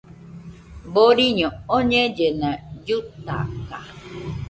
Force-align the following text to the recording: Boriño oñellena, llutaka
Boriño 0.93 1.49
oñellena, 1.77 2.51
llutaka 2.87 3.79